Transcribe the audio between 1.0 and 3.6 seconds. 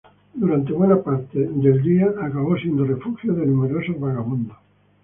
parte del día acabó siendo refugio de